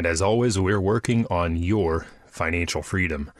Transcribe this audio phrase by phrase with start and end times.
[0.00, 3.30] And as always, we're working on your financial freedom.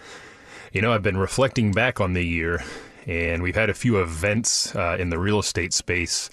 [0.74, 2.62] You know, I've been reflecting back on the year,
[3.06, 6.28] and we've had a few events uh, in the real estate space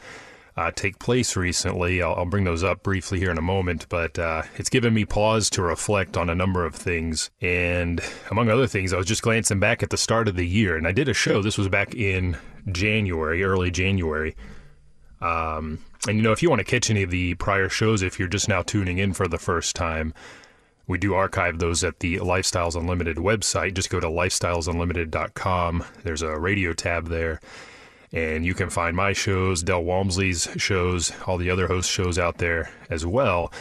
[0.57, 2.01] uh, take place recently.
[2.01, 5.05] I'll, I'll, bring those up briefly here in a moment, but uh, it's given me
[5.05, 7.29] pause to reflect on a number of things.
[7.39, 10.75] And among other things, I was just glancing back at the start of the year,
[10.75, 11.41] and I did a show.
[11.41, 12.35] This was back in
[12.69, 14.35] January, early January.
[15.21, 18.19] Um, and you know, if you want to catch any of the prior shows, if
[18.19, 20.13] you're just now tuning in for the first time,
[20.87, 23.73] we do archive those at the Lifestyles Unlimited website.
[23.73, 25.83] Just go to lifestylesunlimited.com.
[26.03, 27.41] There's a radio tab there,
[28.13, 32.37] and you can find my shows, Del Walmsley's shows, all the other host shows out
[32.37, 33.51] there as well.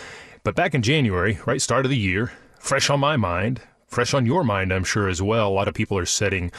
[0.45, 4.27] But back in January, right, start of the year, fresh on my mind, fresh on
[4.27, 5.49] your mind, I'm sure as well.
[5.49, 6.53] A lot of people are setting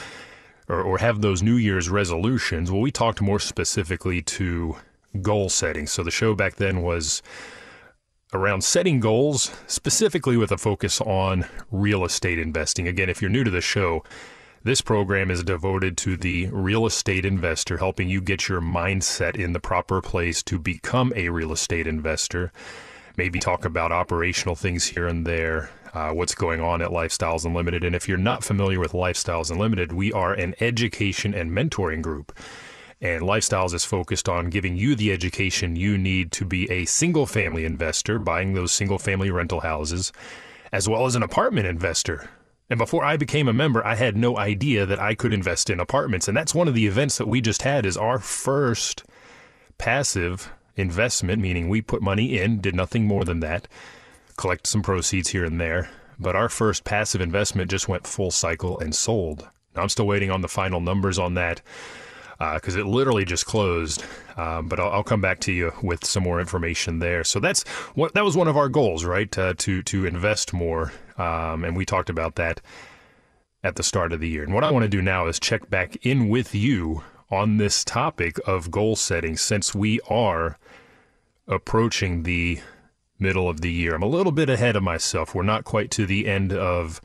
[0.68, 2.70] or, or have those New Year's resolutions.
[2.70, 4.76] Well, we talked more specifically to
[5.22, 5.86] goal setting.
[5.86, 7.22] So the show back then was
[8.32, 12.86] around setting goals, specifically with a focus on real estate investing.
[12.86, 14.04] Again, if you're new to the show,
[14.64, 19.52] this program is devoted to the real estate investor, helping you get your mindset in
[19.52, 22.52] the proper place to become a real estate investor.
[23.16, 27.82] Maybe talk about operational things here and there, uh, what's going on at Lifestyles Unlimited.
[27.82, 32.36] And if you're not familiar with Lifestyles Unlimited, we are an education and mentoring group.
[33.00, 37.26] And Lifestyles is focused on giving you the education you need to be a single
[37.26, 40.12] family investor, buying those single family rental houses,
[40.72, 42.28] as well as an apartment investor.
[42.68, 45.80] And before I became a member, I had no idea that I could invest in
[45.80, 46.28] apartments.
[46.28, 49.04] And that's one of the events that we just had is our first
[49.78, 53.68] passive investment, meaning we put money in, did nothing more than that,
[54.36, 55.88] collect some proceeds here and there.
[56.18, 59.48] But our first passive investment just went full cycle and sold.
[59.74, 61.62] Now, I'm still waiting on the final numbers on that
[62.38, 64.04] because uh, it literally just closed.
[64.36, 67.24] Um, but I'll, I'll, come back to you with some more information there.
[67.24, 69.36] So that's what that was one of our goals, right?
[69.36, 72.60] Uh, to to invest more, um, and we talked about that
[73.64, 74.44] at the start of the year.
[74.44, 77.84] And what I want to do now is check back in with you on this
[77.84, 80.58] topic of goal setting, since we are
[81.48, 82.60] approaching the
[83.18, 83.94] middle of the year.
[83.94, 85.34] I'm a little bit ahead of myself.
[85.34, 87.00] We're not quite to the end of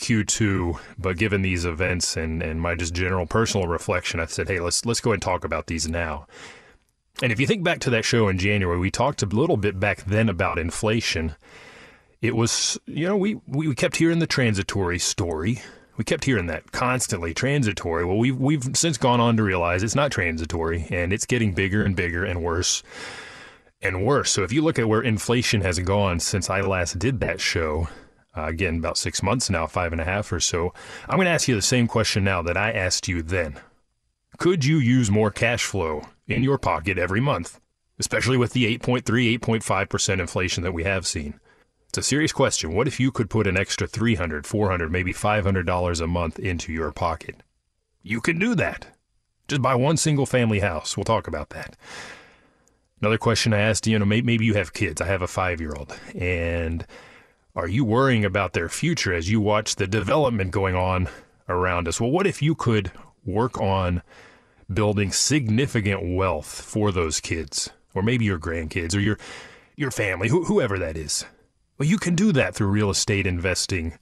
[0.00, 4.60] Q2, but given these events and, and my just general personal reflection, I said, hey,
[4.60, 6.26] let's let's go and talk about these now.
[7.22, 9.78] And if you think back to that show in January, we talked a little bit
[9.78, 11.34] back then about inflation.
[12.22, 15.60] It was, you know, we, we kept hearing the transitory story.
[15.96, 18.04] We kept hearing that constantly transitory.
[18.04, 21.82] Well, we've, we've since gone on to realize it's not transitory and it's getting bigger
[21.82, 22.82] and bigger and worse
[23.82, 24.30] and worse.
[24.30, 27.88] So if you look at where inflation has gone since I last did that show,
[28.36, 30.72] uh, again, about six months now, five and a half or so.
[31.08, 33.58] I'm going to ask you the same question now that I asked you then.
[34.38, 37.60] Could you use more cash flow in your pocket every month,
[37.98, 41.40] especially with the 8.3, 8.5% inflation that we have seen.
[41.88, 42.72] It's a serious question.
[42.74, 46.92] What if you could put an extra 300, 400, maybe $500 a month into your
[46.92, 47.42] pocket?
[48.02, 48.86] You can do that.
[49.48, 50.96] Just buy one single family house.
[50.96, 51.76] We'll talk about that.
[53.00, 55.00] Another question I asked, you know, maybe you have kids.
[55.00, 55.98] I have a five year old.
[56.14, 56.86] And
[57.54, 61.08] are you worrying about their future as you watch the development going on
[61.48, 62.00] around us?
[62.00, 62.92] Well, what if you could
[63.24, 64.02] work on
[64.72, 69.18] building significant wealth for those kids, or maybe your grandkids, or your
[69.76, 71.24] your family, wh- whoever that is?
[71.78, 73.98] Well, you can do that through real estate investing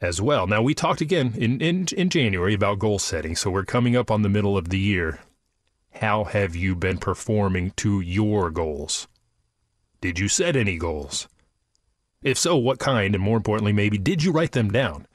[0.00, 0.46] as well.
[0.46, 4.10] Now, we talked again in, in, in January about goal setting, so we're coming up
[4.10, 5.20] on the middle of the year.
[5.94, 9.08] How have you been performing to your goals?
[10.00, 11.28] Did you set any goals?
[12.24, 13.14] If so, what kind?
[13.14, 15.06] And more importantly, maybe did you write them down?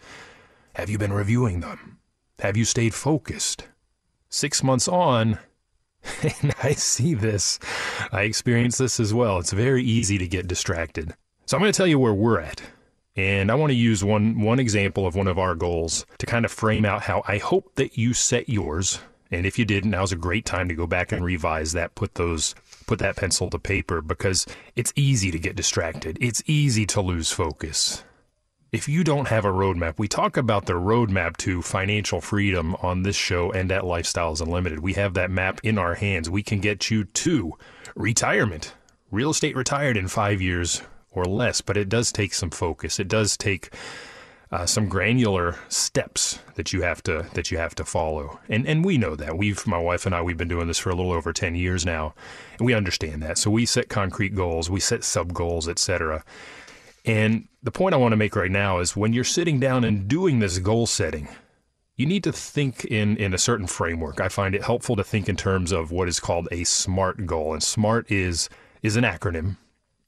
[0.76, 1.98] Have you been reviewing them?
[2.38, 3.68] Have you stayed focused?
[4.30, 5.40] Six months on,
[6.42, 7.60] and I see this,
[8.12, 9.40] I experience this as well.
[9.40, 11.16] It's very easy to get distracted.
[11.48, 12.62] So I'm going to tell you where we're at.
[13.16, 16.46] And I want to use one one example of one of our goals to kind
[16.46, 19.00] of frame out how I hope that you set yours.
[19.32, 22.16] And if you didn't, now's a great time to go back and revise that, put
[22.16, 22.56] those
[22.88, 26.18] put that pencil to paper because it's easy to get distracted.
[26.20, 28.04] It's easy to lose focus.
[28.72, 33.02] If you don't have a roadmap, we talk about the roadmap to financial freedom on
[33.04, 34.80] this show and at Lifestyles Unlimited.
[34.80, 36.30] We have that map in our hands.
[36.30, 37.54] We can get you to
[37.96, 38.74] retirement,
[39.12, 43.00] real estate retired in five years or less, but it does take some focus.
[43.00, 43.74] It does take
[44.52, 48.84] uh, some granular steps that you have to that you have to follow, and and
[48.84, 49.38] we know that.
[49.38, 51.86] We've my wife and I we've been doing this for a little over ten years
[51.86, 52.14] now,
[52.58, 53.38] and we understand that.
[53.38, 56.24] So we set concrete goals, we set sub goals, etc.
[57.06, 60.08] And the point I want to make right now is when you're sitting down and
[60.08, 61.30] doing this goal setting,
[61.96, 64.20] you need to think in, in a certain framework.
[64.20, 67.54] I find it helpful to think in terms of what is called a SMART goal.
[67.54, 68.50] And SMART is
[68.82, 69.58] is an acronym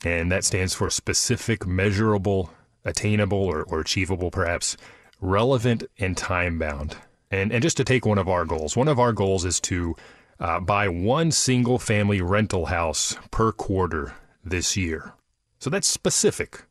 [0.04, 2.52] and that stands for specific, measurable,
[2.86, 4.78] attainable, or, or achievable, perhaps,
[5.19, 6.98] relevant, and time bound.
[7.30, 9.95] And, and just to take one of our goals, one of our goals is to
[10.39, 14.13] uh, buy one single family rental house per quarter
[14.44, 15.13] this year.
[15.60, 16.63] So that's specific.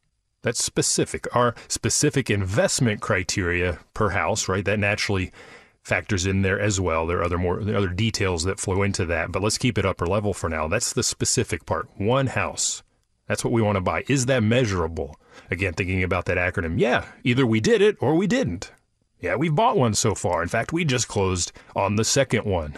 [0.43, 1.29] That's specific.
[1.35, 4.65] Our specific investment criteria per house, right?
[4.65, 5.33] That naturally
[5.83, 7.07] factors in there as well.
[7.07, 10.07] There are other more other details that flow into that, but let's keep it upper
[10.07, 10.67] level for now.
[10.67, 11.89] That's the specific part.
[11.97, 12.83] One house
[13.31, 14.03] that's what we want to buy.
[14.09, 15.17] Is that measurable?
[15.51, 16.79] Again, thinking about that acronym.
[16.79, 18.71] Yeah, either we did it or we didn't.
[19.21, 20.43] Yeah, we've bought one so far.
[20.43, 22.75] In fact, we just closed on the second one.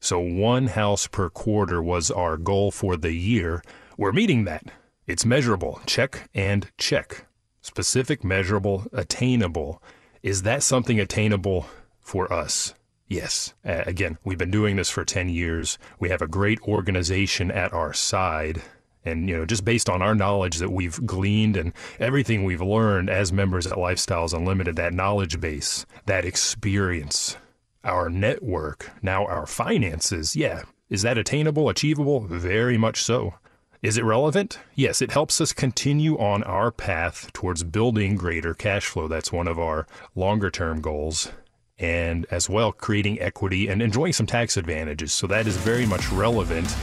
[0.00, 3.62] So one house per quarter was our goal for the year.
[3.98, 4.64] We're meeting that.
[5.06, 5.80] It's measurable.
[5.86, 7.26] Check and check.
[7.60, 9.82] Specific, measurable, attainable.
[10.22, 11.66] Is that something attainable
[12.00, 12.74] for us?
[13.06, 13.52] Yes.
[13.64, 15.78] Uh, again, we've been doing this for 10 years.
[15.98, 18.62] We have a great organization at our side
[19.04, 23.10] and, you know, just based on our knowledge that we've gleaned and everything we've learned
[23.10, 27.36] as members at Lifestyles Unlimited, that knowledge base, that experience,
[27.84, 30.62] our network, now our finances, yeah.
[30.88, 32.20] Is that attainable, achievable?
[32.20, 33.34] Very much so.
[33.80, 34.60] Is it relevant?
[34.76, 39.08] Yes, it helps us continue on our path towards building greater cash flow.
[39.08, 41.32] That's one of our longer term goals.
[41.78, 45.12] And as well, creating equity and enjoying some tax advantages.
[45.12, 46.76] So that is very much relevant.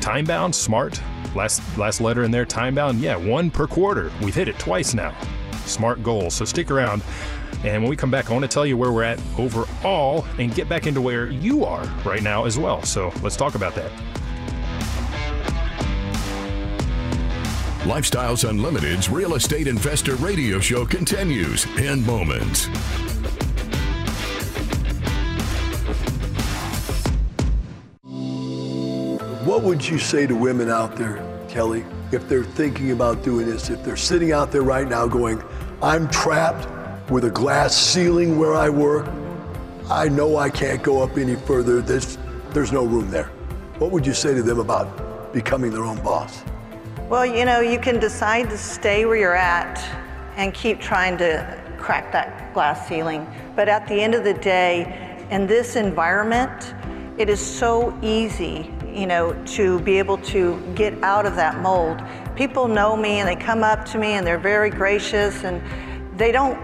[0.00, 1.00] Time bound, smart,
[1.34, 3.00] Last last letter in there, time bound.
[3.00, 4.10] Yeah, one per quarter.
[4.22, 5.14] We've hit it twice now.
[5.64, 6.30] Smart goal.
[6.30, 7.02] So stick around.
[7.62, 10.54] And when we come back, I want to tell you where we're at overall and
[10.54, 12.82] get back into where you are right now as well.
[12.82, 13.92] So let's talk about that.
[17.84, 22.68] Lifestyles Unlimited's Real Estate Investor Radio Show continues in moments.
[29.50, 33.68] What would you say to women out there, Kelly, if they're thinking about doing this?
[33.68, 35.42] If they're sitting out there right now going,
[35.82, 36.68] I'm trapped
[37.10, 39.08] with a glass ceiling where I work.
[39.90, 41.82] I know I can't go up any further.
[41.82, 42.16] There's,
[42.50, 43.32] there's no room there.
[43.80, 46.44] What would you say to them about becoming their own boss?
[47.08, 49.80] Well, you know, you can decide to stay where you're at
[50.36, 53.26] and keep trying to crack that glass ceiling.
[53.56, 56.72] But at the end of the day, in this environment,
[57.18, 62.02] it is so easy you know, to be able to get out of that mold.
[62.36, 65.62] People know me and they come up to me and they're very gracious and
[66.18, 66.58] they don't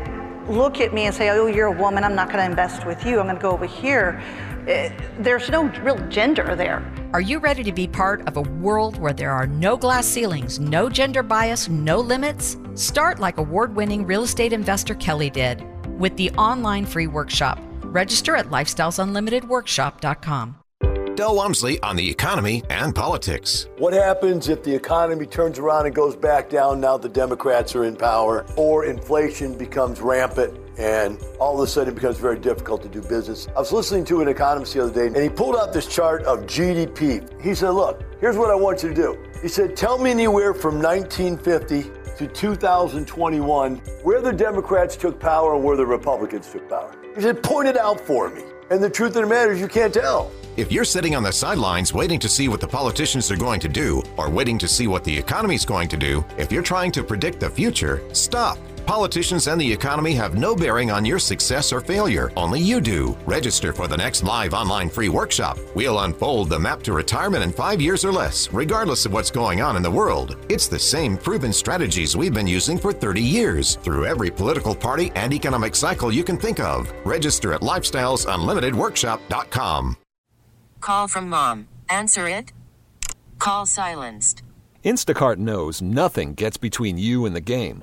[0.48, 3.04] look at me and say, oh, you're a woman, I'm not going to invest with
[3.04, 4.22] you, I'm going to go over here.
[4.66, 6.82] Eh, there's no real gender there.
[7.12, 10.58] Are you ready to be part of a world where there are no glass ceilings,
[10.58, 12.56] no gender bias, no limits?
[12.74, 15.64] Start like award winning real estate investor Kelly did
[15.98, 17.60] with the online free workshop.
[17.84, 20.56] Register at lifestylesunlimitedworkshop.com.
[21.16, 23.68] Del Walmsley on the economy and politics.
[23.78, 27.84] What happens if the economy turns around and goes back down now the Democrats are
[27.84, 30.60] in power, or inflation becomes rampant?
[30.78, 33.48] and all of a sudden it becomes very difficult to do business.
[33.56, 36.22] I was listening to an economist the other day, and he pulled out this chart
[36.24, 37.40] of GDP.
[37.40, 39.18] He said, Look, here's what I want you to do.
[39.40, 45.64] He said, Tell me anywhere from 1950 to 2021 where the Democrats took power and
[45.64, 46.94] where the Republicans took power.
[47.14, 48.42] He said, Point it out for me.
[48.68, 50.32] And the truth of the matter is, you can't tell.
[50.56, 53.68] If you're sitting on the sidelines waiting to see what the politicians are going to
[53.68, 57.04] do, or waiting to see what the economy's going to do, if you're trying to
[57.04, 58.58] predict the future, stop.
[58.86, 62.30] Politicians and the economy have no bearing on your success or failure.
[62.36, 63.18] Only you do.
[63.26, 65.58] Register for the next live online free workshop.
[65.74, 69.60] We'll unfold the map to retirement in five years or less, regardless of what's going
[69.60, 70.36] on in the world.
[70.48, 75.10] It's the same proven strategies we've been using for 30 years through every political party
[75.16, 76.88] and economic cycle you can think of.
[77.04, 79.96] Register at lifestylesunlimitedworkshop.com.
[80.80, 81.66] Call from mom.
[81.88, 82.52] Answer it.
[83.40, 84.44] Call silenced.
[84.84, 87.82] Instacart knows nothing gets between you and the game.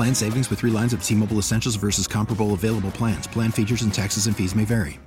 [0.00, 3.26] Plan savings with three lines of T Mobile Essentials versus comparable available plans.
[3.26, 4.98] Plan features and taxes and fees may vary.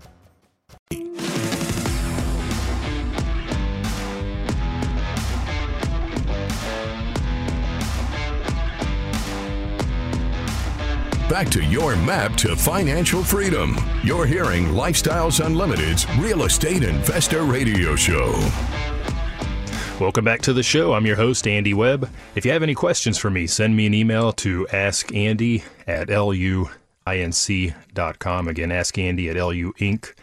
[11.28, 13.76] Back to your map to financial freedom.
[14.04, 18.32] You're hearing Lifestyles Unlimited's Real Estate Investor Radio Show.
[20.00, 20.94] Welcome back to the show.
[20.94, 22.10] I'm your host, Andy Webb.
[22.36, 26.68] If you have any questions for me, send me an email to askandy at luinc.com.
[28.48, 30.23] Again, askandy at luinc.com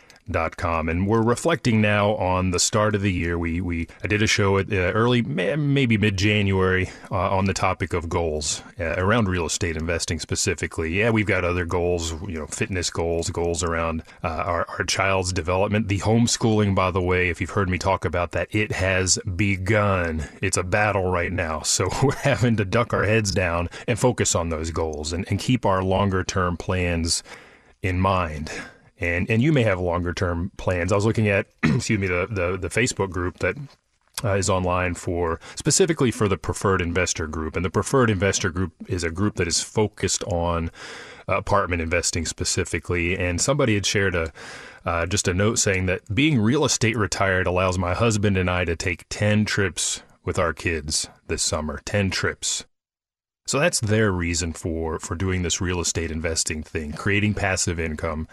[0.57, 0.89] com.
[0.89, 3.39] And we're reflecting now on the start of the year.
[3.39, 7.55] We we I did a show at uh, early maybe mid January uh, on the
[7.55, 10.99] topic of goals uh, around real estate investing specifically.
[10.99, 15.33] Yeah we've got other goals you know fitness goals goals around uh, our, our child's
[15.33, 15.89] development.
[15.89, 20.25] The homeschooling by the way if you've heard me talk about that it has begun.
[20.43, 21.63] It's a battle right now.
[21.81, 25.39] So we're having to duck our heads down and focus on those goals and, and
[25.39, 27.23] keep our longer term plans
[27.81, 28.51] in mind
[29.01, 30.93] and and you may have longer term plans.
[30.93, 33.57] I was looking at excuse me the the, the Facebook group that
[34.23, 38.73] uh, is online for specifically for the preferred investor group, and the preferred investor group
[38.87, 40.71] is a group that is focused on
[41.27, 43.17] apartment investing specifically.
[43.17, 44.33] And somebody had shared a
[44.85, 48.65] uh, just a note saying that being real estate retired allows my husband and I
[48.65, 51.81] to take ten trips with our kids this summer.
[51.85, 52.65] Ten trips.
[53.51, 58.29] So that's their reason for for doing this real estate investing thing, creating passive income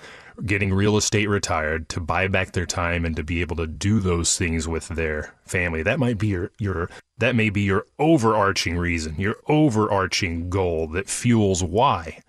[0.45, 3.99] getting real estate retired to buy back their time and to be able to do
[3.99, 5.81] those things with their family.
[5.81, 11.09] That might be your, your that may be your overarching reason, your overarching goal that
[11.09, 12.21] fuels why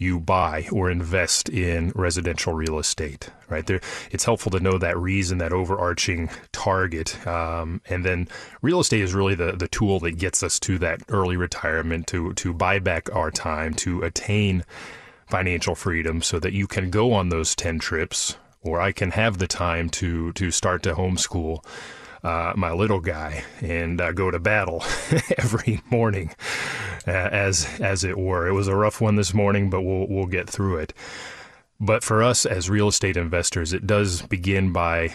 [0.00, 3.66] you buy or invest in residential real estate, right?
[3.66, 3.80] There,
[4.10, 8.26] it's helpful to know that reason, that overarching target, um, and then
[8.62, 12.32] real estate is really the the tool that gets us to that early retirement, to
[12.32, 14.64] to buy back our time, to attain
[15.26, 19.38] financial freedom so that you can go on those 10 trips or I can have
[19.38, 21.64] the time to to start to homeschool
[22.22, 24.84] uh, my little guy and uh, go to battle
[25.38, 26.30] every morning,
[27.06, 28.46] uh, as as it were.
[28.46, 30.92] It was a rough one this morning, but we'll we'll get through it.
[31.80, 35.14] But for us as real estate investors, it does begin by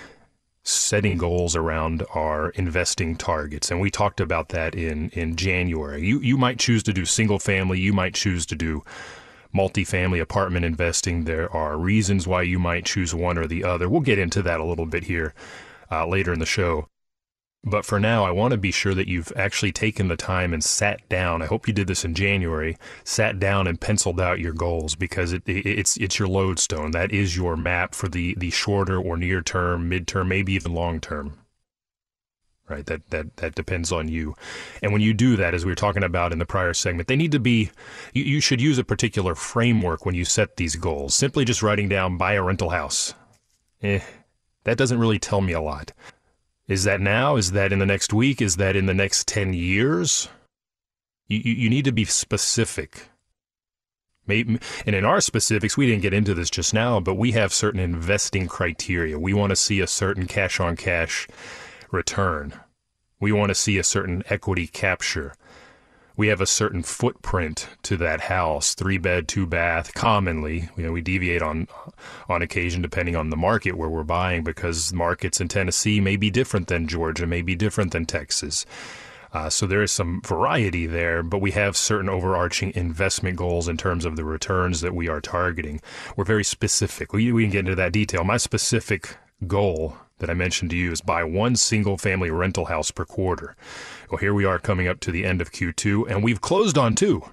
[0.63, 6.05] setting goals around our investing targets, and we talked about that in in January.
[6.05, 8.83] You you might choose to do single family, you might choose to do
[9.53, 11.23] multifamily apartment investing.
[11.23, 13.87] There are reasons why you might choose one or the other.
[13.87, 15.33] We'll get into that a little bit here
[15.91, 16.87] uh, later in the show.
[17.67, 20.63] But for now, I want to be sure that you've actually taken the time and
[20.63, 21.41] sat down.
[21.41, 22.77] I hope you did this in January.
[23.03, 26.91] Sat down and penciled out your goals because it, it, it's it's your lodestone.
[26.91, 30.75] That is your map for the the shorter or near term, mid term, maybe even
[30.75, 31.33] long term.
[32.69, 32.85] Right.
[32.85, 34.35] That that that depends on you.
[34.83, 37.15] And when you do that, as we were talking about in the prior segment, they
[37.15, 37.71] need to be.
[38.13, 41.15] You, you should use a particular framework when you set these goals.
[41.15, 43.15] Simply just writing down buy a rental house.
[43.81, 44.01] Eh,
[44.65, 45.93] that doesn't really tell me a lot.
[46.67, 47.35] Is that now?
[47.35, 48.41] Is that in the next week?
[48.41, 50.29] Is that in the next 10 years?
[51.27, 53.09] You, you, need to be specific.
[54.27, 57.53] Maybe, and in our specifics, we didn't get into this just now, but we have
[57.53, 59.19] certain investing criteria.
[59.19, 61.27] We want to see a certain cash on cash
[61.91, 62.53] return.
[63.19, 65.33] We want to see a certain equity capture
[66.17, 70.91] we have a certain footprint to that house three bed two bath commonly you know
[70.91, 71.67] we deviate on
[72.29, 76.29] on occasion depending on the market where we're buying because markets in Tennessee may be
[76.29, 78.65] different than Georgia may be different than Texas
[79.35, 83.75] uh, so there is some variety there, but we have certain overarching investment goals in
[83.75, 85.81] terms of the returns that we are targeting.
[86.15, 87.11] We're very specific.
[87.11, 88.23] We, we can get into that detail.
[88.23, 92.91] My specific goal that I mentioned to you is buy one single family rental house
[92.91, 93.57] per quarter.
[94.09, 96.95] Well, here we are coming up to the end of Q2, and we've closed on
[96.95, 97.23] two.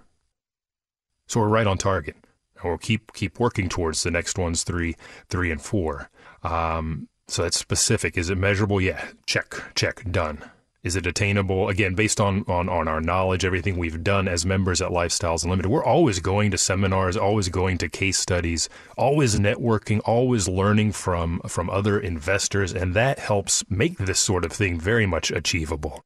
[1.27, 2.17] So we're right on target.
[2.57, 4.97] And we'll keep keep working towards the next ones, three,
[5.29, 6.11] three, and four.
[6.43, 8.19] Um, so that's specific.
[8.19, 8.81] Is it measurable?
[8.81, 9.05] Yeah.
[9.27, 10.45] Check, check, done.
[10.83, 11.69] Is it attainable?
[11.69, 15.71] Again, based on, on, on our knowledge, everything we've done as members at Lifestyles Unlimited,
[15.71, 21.41] we're always going to seminars, always going to case studies, always networking, always learning from,
[21.47, 26.05] from other investors, and that helps make this sort of thing very much achievable,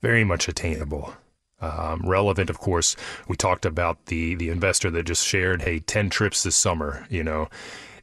[0.00, 1.14] very much attainable.
[1.60, 2.96] Um, relevant, of course,
[3.28, 7.22] we talked about the, the investor that just shared, hey, 10 trips this summer, you
[7.22, 7.48] know.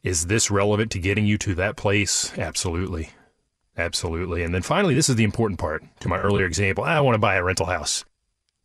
[0.04, 2.36] Is this relevant to getting you to that place?
[2.38, 3.10] Absolutely.
[3.76, 4.42] Absolutely.
[4.42, 6.84] And then finally, this is the important part to my earlier example.
[6.84, 8.04] I want to buy a rental house.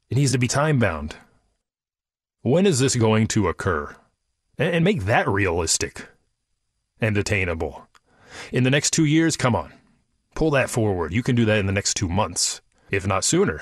[0.10, 1.15] It needs to be time bound.
[2.41, 3.95] When is this going to occur?
[4.57, 6.07] And make that realistic
[7.01, 7.88] and attainable.
[8.51, 9.73] In the next two years, come on.
[10.36, 11.13] Pull that forward.
[11.13, 12.62] You can do that in the next two months,
[12.93, 13.62] if not sooner.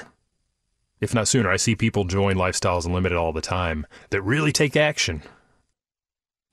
[1.00, 4.76] If not sooner, I see people join Lifestyles Unlimited all the time that really take
[4.76, 5.24] action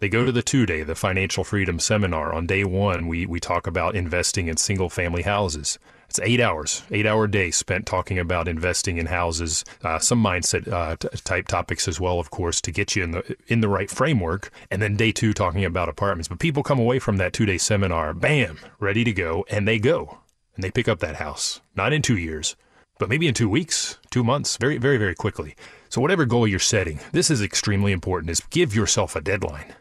[0.01, 2.33] they go to the two day, the financial freedom seminar.
[2.33, 5.79] On day one, we, we talk about investing in single family houses.
[6.09, 10.71] It's eight hours, eight hour day spent talking about investing in houses, uh, some mindset
[10.73, 13.69] uh, t- type topics as well, of course, to get you in the in the
[13.69, 14.51] right framework.
[14.71, 16.29] And then day two, talking about apartments.
[16.29, 19.79] But people come away from that two day seminar, bam, ready to go, and they
[19.79, 20.19] go
[20.55, 21.61] and they pick up that house.
[21.75, 22.57] Not in two years,
[22.99, 25.55] but maybe in two weeks, two months, very, very, very quickly.
[25.89, 28.31] So whatever goal you're setting, this is extremely important.
[28.31, 29.75] Is give yourself a deadline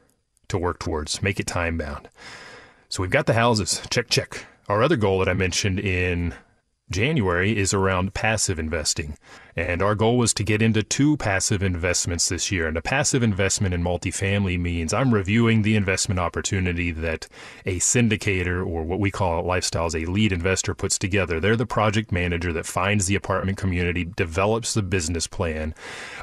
[0.48, 1.22] to work towards.
[1.22, 2.10] Make it time bound.
[2.90, 3.82] So we've got the houses.
[3.90, 4.46] Check, check.
[4.70, 6.34] Our other goal that I mentioned in
[6.90, 9.18] January is around passive investing.
[9.58, 12.68] And our goal was to get into two passive investments this year.
[12.68, 17.28] And a passive investment in multifamily means I'm reviewing the investment opportunity that
[17.66, 21.40] a syndicator or what we call lifestyles, a lead investor puts together.
[21.40, 25.74] They're the project manager that finds the apartment community, develops the business plan,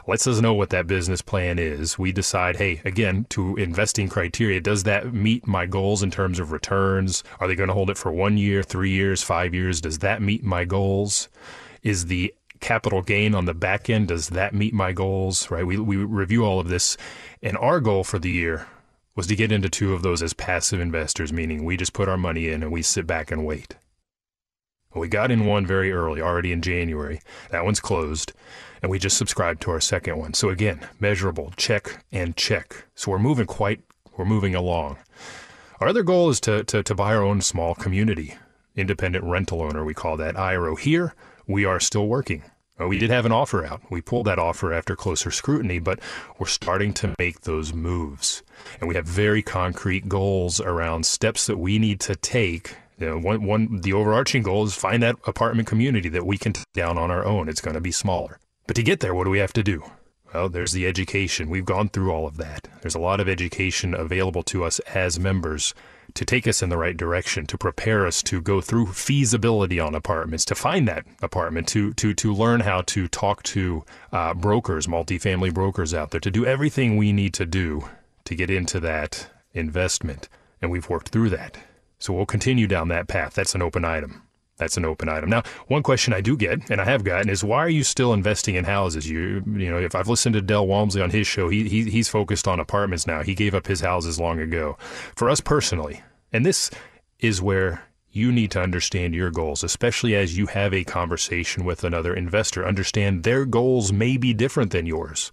[0.06, 1.98] lets us know what that business plan is.
[1.98, 6.52] We decide, hey, again, to investing criteria, does that meet my goals in terms of
[6.52, 7.24] returns?
[7.40, 9.80] Are they going to hold it for one year, three years, five years?
[9.80, 11.28] Does that meet my goals?
[11.82, 14.08] Is the capital gain on the back end.
[14.08, 15.50] Does that meet my goals?
[15.50, 15.66] Right.
[15.66, 16.96] We, we review all of this.
[17.42, 18.66] And our goal for the year
[19.14, 22.16] was to get into two of those as passive investors, meaning we just put our
[22.16, 23.76] money in and we sit back and wait.
[24.94, 27.20] We got in one very early, already in January.
[27.50, 28.32] That one's closed.
[28.80, 30.34] And we just subscribed to our second one.
[30.34, 32.86] So again, measurable, check and check.
[32.94, 33.80] So we're moving quite,
[34.16, 34.98] we're moving along.
[35.80, 38.36] Our other goal is to, to, to buy our own small community,
[38.76, 40.76] independent rental owner, we call that IRO.
[40.76, 41.14] Here,
[41.46, 42.42] we are still working.
[42.80, 43.82] Uh, we did have an offer out.
[43.88, 46.00] We pulled that offer after closer scrutiny, but
[46.38, 48.42] we're starting to make those moves.
[48.80, 52.76] And we have very concrete goals around steps that we need to take.
[52.98, 56.52] You know, one, one, the overarching goal is find that apartment community that we can
[56.52, 57.48] take down on our own.
[57.48, 58.38] It's going to be smaller.
[58.66, 59.84] But to get there, what do we have to do?
[60.32, 61.50] Well, there's the education.
[61.50, 62.66] We've gone through all of that.
[62.82, 65.74] There's a lot of education available to us as members
[66.14, 69.94] to take us in the right direction, to prepare us to go through feasibility on
[69.94, 74.86] apartments, to find that apartment, to to to learn how to talk to uh, brokers,
[74.86, 77.88] multifamily brokers out there, to do everything we need to do
[78.24, 80.28] to get into that investment.
[80.62, 81.58] And we've worked through that.
[81.98, 83.34] So we'll continue down that path.
[83.34, 84.22] That's an open item.
[84.56, 85.30] That's an open item.
[85.30, 88.12] Now, one question I do get, and I have gotten, is why are you still
[88.12, 89.08] investing in houses?
[89.08, 92.08] You, you know, if I've listened to Del Walmsley on his show, he, he he's
[92.08, 93.22] focused on apartments now.
[93.22, 94.76] He gave up his houses long ago.
[95.16, 96.70] For us personally, and this
[97.18, 101.82] is where you need to understand your goals, especially as you have a conversation with
[101.82, 102.64] another investor.
[102.64, 105.32] Understand their goals may be different than yours.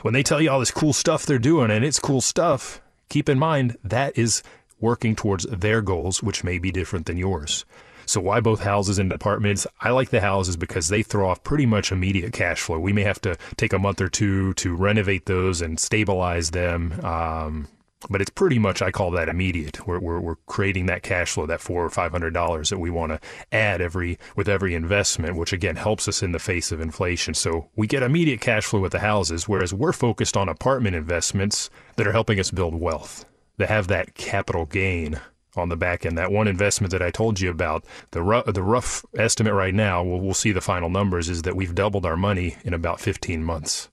[0.00, 2.80] When they tell you all this cool stuff they're doing, and it's cool stuff,
[3.10, 4.42] keep in mind that is
[4.80, 7.66] working towards their goals, which may be different than yours.
[8.06, 9.66] So why both houses and apartments?
[9.80, 12.78] I like the houses because they throw off pretty much immediate cash flow.
[12.78, 17.04] We may have to take a month or two to renovate those and stabilize them.
[17.04, 17.68] Um,
[18.10, 19.86] but it's pretty much I call that immediate.
[19.86, 22.90] We're, we're, we're creating that cash flow, that four or five hundred dollars that we
[22.90, 23.20] want to
[23.52, 27.34] add every with every investment, which again helps us in the face of inflation.
[27.34, 31.70] So we get immediate cash flow with the houses, whereas we're focused on apartment investments
[31.94, 33.24] that are helping us build wealth,
[33.58, 35.20] that have that capital gain
[35.56, 36.18] on the back end.
[36.18, 40.02] That one investment that I told you about, the rough, the rough estimate right now,
[40.02, 43.42] we'll, we'll see the final numbers, is that we've doubled our money in about 15
[43.42, 43.90] months.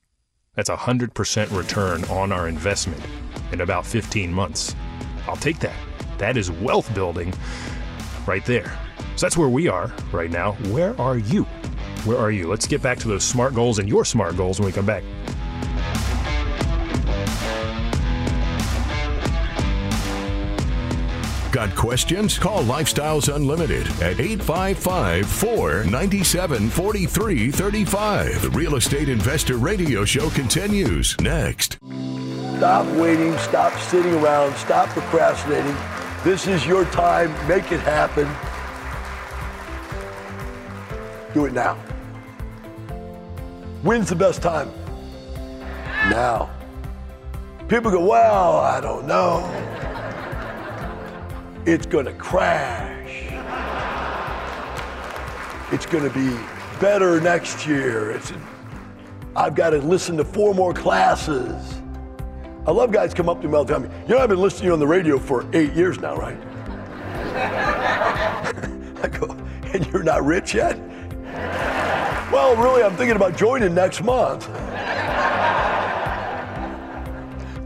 [0.54, 3.02] That's a 100% return on our investment
[3.52, 4.74] in about 15 months.
[5.26, 5.76] I'll take that.
[6.18, 7.32] That is wealth building
[8.26, 8.76] right there.
[9.16, 10.52] So that's where we are right now.
[10.70, 11.44] Where are you?
[12.04, 12.48] Where are you?
[12.48, 15.04] Let's get back to those smart goals and your smart goals when we come back.
[21.52, 22.38] Got questions?
[22.38, 28.42] Call Lifestyles Unlimited at 855 497 4335.
[28.42, 31.78] The Real Estate Investor Radio Show continues next.
[32.58, 33.36] Stop waiting.
[33.38, 34.54] Stop sitting around.
[34.58, 35.76] Stop procrastinating.
[36.22, 37.32] This is your time.
[37.48, 38.28] Make it happen.
[41.34, 41.74] Do it now.
[43.82, 44.70] When's the best time?
[46.10, 46.48] Now.
[47.66, 49.99] People go, well, I don't know
[51.66, 53.26] it's to crash.
[55.72, 56.36] It's to be
[56.80, 58.12] better next year.
[58.12, 58.32] It's,
[59.36, 61.80] I've got to listen to four more classes.
[62.66, 63.90] I love guys come up to me all the time.
[64.08, 66.38] You know, I've been listening to you on the radio for eight years now, right?
[69.02, 69.36] I go,
[69.72, 70.78] and you're not rich yet?
[72.32, 74.46] Well, really, I'm thinking about joining next month.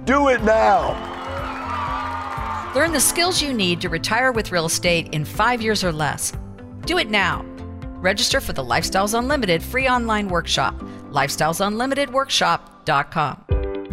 [0.05, 1.14] Do it now.
[2.75, 6.33] Learn the skills you need to retire with real estate in five years or less.
[6.87, 7.45] Do it now.
[8.01, 10.77] Register for the Lifestyles Unlimited free online workshop,
[11.11, 13.45] lifestylesunlimitedworkshop.com.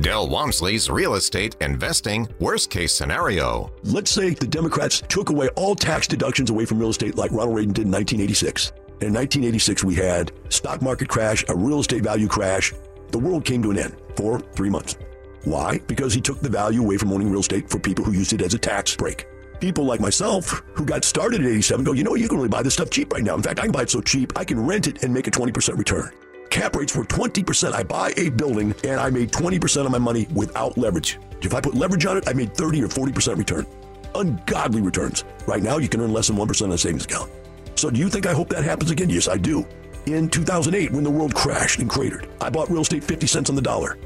[0.02, 3.72] Del Walmsley's real estate investing worst case scenario.
[3.84, 7.56] Let's say the Democrats took away all tax deductions away from real estate like Ronald
[7.56, 8.72] Reagan did in 1986.
[9.02, 12.74] In 1986, we had stock market crash, a real estate value crash.
[13.12, 14.98] The world came to an end for three months.
[15.44, 15.80] Why?
[15.88, 18.42] Because he took the value away from owning real estate for people who used it
[18.42, 19.28] as a tax break.
[19.60, 22.62] People like myself who got started at 87 go, you know, you can really buy
[22.62, 23.36] this stuff cheap right now.
[23.36, 25.32] In fact, I can buy it so cheap, I can rent it and make a
[25.32, 26.12] 20% return.
[26.50, 27.74] Cap rates were 20%.
[27.74, 31.18] I buy a building and I made 20% of my money without leverage.
[31.42, 33.66] If I put leverage on it, I made 30 or 40% return.
[34.14, 35.24] Ungodly returns.
[35.48, 37.32] Right now, you can earn less than 1% on a savings account.
[37.76, 39.10] So do you think I hope that happens again?
[39.10, 39.66] Yes, I do.
[40.08, 43.56] In 2008, when the world crashed and cratered, I bought real estate 50 cents on
[43.56, 43.98] the dollar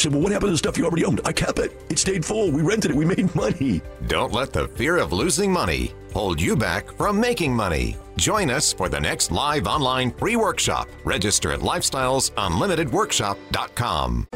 [0.00, 1.20] said, Well, what happened to the stuff you already owned?
[1.24, 1.72] I kept it.
[1.90, 2.50] It stayed full.
[2.50, 2.96] We rented it.
[2.96, 3.82] We made money.
[4.06, 7.96] Don't let the fear of losing money hold you back from making money.
[8.16, 10.88] Join us for the next live online free workshop.
[11.04, 14.28] Register at lifestylesunlimitedworkshop.com.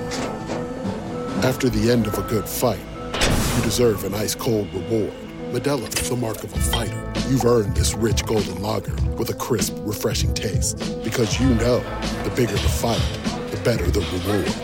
[1.43, 2.81] After the end of a good fight,
[3.57, 5.13] you deserve an ice cold reward.
[5.51, 7.13] Modelo is the mark of a fighter.
[7.29, 10.79] You've earned this rich golden lager with a crisp, refreshing taste.
[11.05, 11.79] Because you know
[12.25, 13.01] the bigger the fight,
[13.51, 14.64] the better the reward.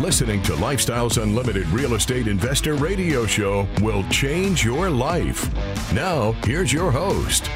[0.00, 5.52] Listening to Lifestyles Unlimited Real Estate Investor Radio Show will change your life.
[5.92, 7.50] Now, here's your host.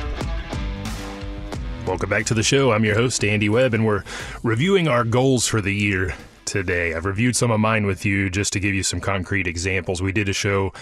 [1.87, 2.70] Welcome back to the show.
[2.70, 4.04] I'm your host, Andy Webb, and we're
[4.42, 6.92] reviewing our goals for the year today.
[6.92, 10.02] I've reviewed some of mine with you just to give you some concrete examples.
[10.02, 10.74] We did a show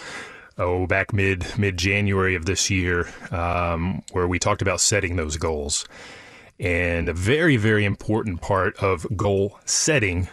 [0.58, 5.36] oh back mid mid January of this year um, where we talked about setting those
[5.36, 5.86] goals.
[6.58, 10.28] And a very very important part of goal setting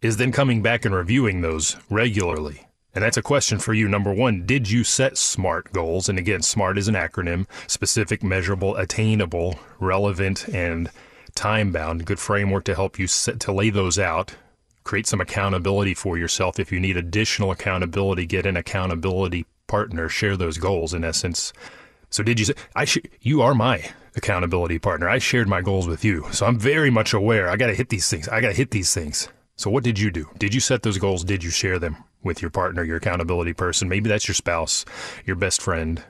[0.00, 2.68] is then coming back and reviewing those regularly.
[2.94, 3.88] And that's a question for you.
[3.88, 6.08] Number one, did you set SMART goals?
[6.08, 10.90] And again, SMART is an acronym specific, measurable, attainable, relevant, and
[11.34, 12.06] time bound.
[12.06, 14.34] Good framework to help you set, to lay those out.
[14.84, 16.58] Create some accountability for yourself.
[16.58, 20.08] If you need additional accountability, get an accountability partner.
[20.08, 21.52] Share those goals in essence.
[22.10, 23.84] So did you say, I sh- you are my
[24.16, 25.08] accountability partner.
[25.08, 26.26] I shared my goals with you.
[26.32, 27.50] So I'm very much aware.
[27.50, 28.28] I got to hit these things.
[28.28, 29.28] I got to hit these things.
[29.58, 30.30] So what did you do?
[30.38, 31.22] Did you set those goals?
[31.22, 31.98] Did you share them?
[32.22, 33.88] with your partner, your accountability person.
[33.88, 34.84] Maybe that's your spouse,
[35.24, 36.02] your best friend,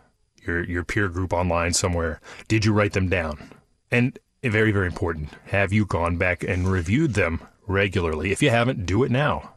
[0.46, 2.20] your your peer group online somewhere.
[2.48, 3.50] Did you write them down?
[3.90, 8.32] And very very important, have you gone back and reviewed them regularly?
[8.32, 9.54] If you haven't, do it now.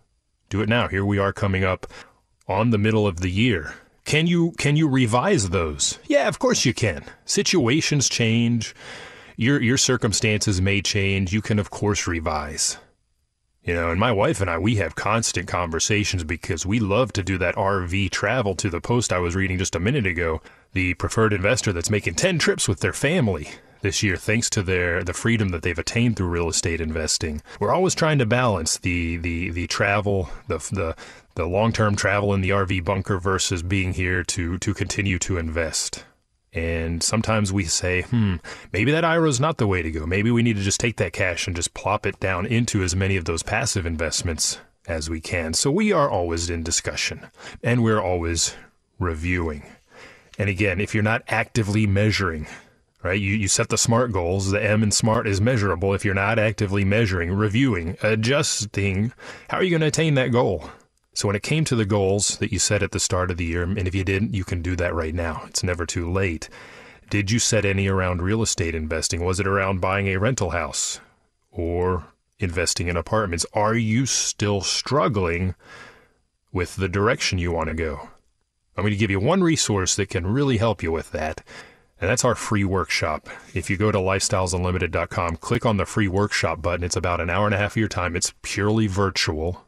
[0.49, 0.87] Do it now.
[0.87, 1.87] Here we are coming up
[2.47, 3.75] on the middle of the year.
[4.03, 5.99] Can you can you revise those?
[6.05, 7.05] Yeah, of course you can.
[7.25, 8.75] Situations change.
[9.37, 11.31] Your your circumstances may change.
[11.31, 12.77] You can of course revise.
[13.63, 17.21] You know, and my wife and I, we have constant conversations because we love to
[17.21, 20.41] do that RV travel to the post I was reading just a minute ago.
[20.73, 23.49] The preferred investor that's making 10 trips with their family
[23.81, 27.41] this year thanks to their the freedom that they've attained through real estate investing.
[27.59, 30.95] We're always trying to balance the the the travel, the the
[31.35, 36.05] the long-term travel in the RV bunker versus being here to to continue to invest.
[36.53, 38.35] And sometimes we say, hmm,
[38.73, 40.05] maybe that IRO is not the way to go.
[40.05, 42.95] Maybe we need to just take that cash and just plop it down into as
[42.95, 45.53] many of those passive investments as we can.
[45.53, 47.27] So we are always in discussion
[47.63, 48.55] and we're always
[48.99, 49.63] reviewing.
[50.37, 52.47] And again, if you're not actively measuring,
[53.01, 55.93] right, you, you set the SMART goals, the M in SMART is measurable.
[55.93, 59.13] If you're not actively measuring, reviewing, adjusting,
[59.49, 60.69] how are you going to attain that goal?
[61.13, 63.45] So when it came to the goals that you set at the start of the
[63.45, 65.43] year, and if you didn't, you can do that right now.
[65.47, 66.47] It's never too late.
[67.09, 69.25] Did you set any around real estate investing?
[69.25, 71.01] Was it around buying a rental house
[71.51, 72.05] or
[72.39, 73.45] investing in apartments?
[73.53, 75.55] Are you still struggling
[76.53, 78.09] with the direction you want to go?
[78.77, 81.43] I'm going to give you one resource that can really help you with that.
[81.99, 83.27] And that's our free workshop.
[83.53, 86.85] If you go to lifestylesunlimited.com, click on the free workshop button.
[86.85, 88.15] It's about an hour and a half of your time.
[88.15, 89.65] It's purely virtual.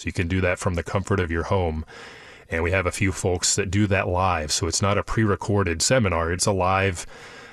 [0.00, 1.84] So you can do that from the comfort of your home.
[2.48, 4.50] And we have a few folks that do that live.
[4.50, 7.06] So it's not a pre recorded seminar, it's a live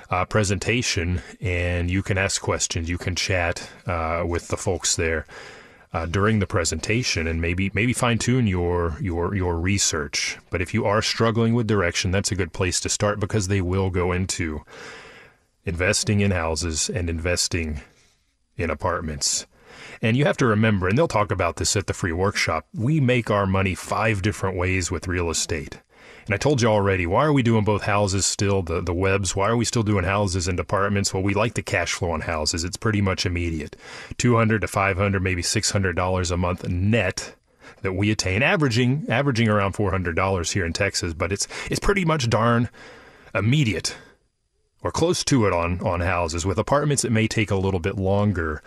[0.08, 1.20] uh, presentation.
[1.42, 5.26] And you can ask questions, you can chat uh, with the folks there.
[5.90, 10.36] Uh, during the presentation and maybe maybe fine tune your your your research.
[10.50, 13.62] But if you are struggling with direction, that's a good place to start because they
[13.62, 14.64] will go into
[15.64, 17.80] investing in houses and investing
[18.58, 19.46] in apartments.
[20.00, 23.00] And you have to remember, and they'll talk about this at the free workshop, we
[23.00, 25.80] make our money five different ways with real estate.
[26.26, 29.34] And I told you already, why are we doing both houses still, the, the Webbs?
[29.34, 31.14] Why are we still doing houses and apartments?
[31.14, 32.64] Well, we like the cash flow on houses.
[32.64, 33.76] It's pretty much immediate.
[34.18, 37.34] 200 to 500, maybe $600 a month net
[37.80, 42.28] that we attain, averaging averaging around $400 here in Texas, but it's it's pretty much
[42.28, 42.68] darn
[43.34, 43.96] immediate
[44.82, 46.44] or close to it on on houses.
[46.44, 48.62] With apartments, it may take a little bit longer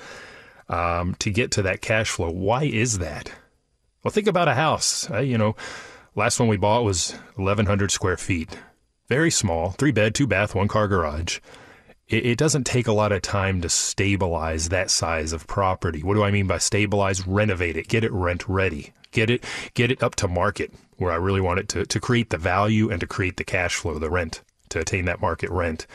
[0.72, 2.32] um, to get to that cash flow.
[2.32, 3.32] Why is that?
[4.04, 5.10] Well, think about a house.
[5.12, 5.56] Uh, you know,
[6.16, 8.58] last one we bought was 1,100 square feet.
[9.08, 11.40] Very small, three bed, two bath, one car garage.
[12.08, 16.02] It, it doesn't take a lot of time to stabilize that size of property.
[16.02, 17.28] What do I mean by stabilize?
[17.28, 21.16] Renovate it, get it rent ready, get it get it up to market where I
[21.16, 24.10] really want it to, to create the value and to create the cash flow, the
[24.10, 25.88] rent, to attain that market rent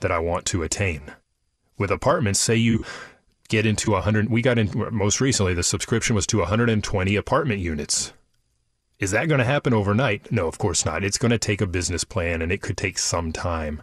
[0.00, 1.02] that I want to attain.
[1.78, 2.84] With apartments, say you
[3.46, 8.12] get into 100 we got in most recently the subscription was to 120 apartment units.
[8.98, 10.32] Is that going to happen overnight?
[10.32, 11.04] No of course not.
[11.04, 13.82] It's going to take a business plan and it could take some time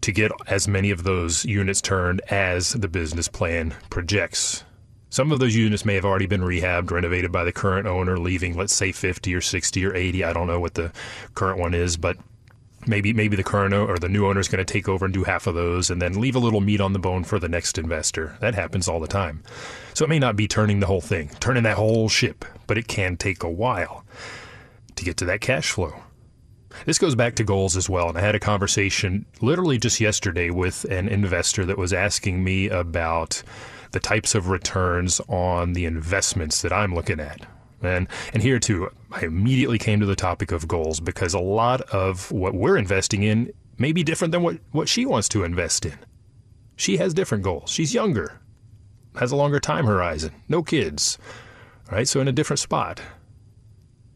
[0.00, 4.64] to get as many of those units turned as the business plan projects.
[5.08, 8.56] Some of those units may have already been rehabbed renovated by the current owner leaving
[8.56, 10.92] let's say 50 or 60 or 80 i don't know what the
[11.34, 12.18] current one is but
[12.86, 15.24] maybe maybe the current or the new owner is going to take over and do
[15.24, 17.78] half of those and then leave a little meat on the bone for the next
[17.78, 18.36] investor.
[18.40, 19.42] That happens all the time.
[19.94, 22.88] So it may not be turning the whole thing, turning that whole ship, but it
[22.88, 24.04] can take a while
[24.94, 25.94] to get to that cash flow.
[26.84, 28.08] This goes back to goals as well.
[28.08, 32.68] And I had a conversation literally just yesterday with an investor that was asking me
[32.68, 33.42] about
[33.92, 37.46] the types of returns on the investments that I'm looking at.
[37.86, 42.30] And here too, I immediately came to the topic of goals because a lot of
[42.32, 45.98] what we're investing in may be different than what, what she wants to invest in.
[46.76, 47.70] She has different goals.
[47.70, 48.40] She's younger,
[49.16, 51.18] has a longer time horizon, no kids.
[51.90, 52.06] right?
[52.06, 53.00] so in a different spot.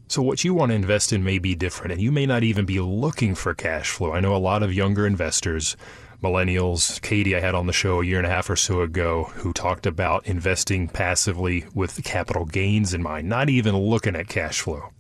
[0.09, 2.65] So, what you want to invest in may be different, and you may not even
[2.65, 4.13] be looking for cash flow.
[4.13, 5.77] I know a lot of younger investors,
[6.23, 9.25] millennials, Katie, I had on the show a year and a half or so ago,
[9.37, 14.61] who talked about investing passively with capital gains in mind, not even looking at cash
[14.61, 14.91] flow,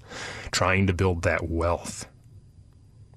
[0.50, 2.06] trying to build that wealth.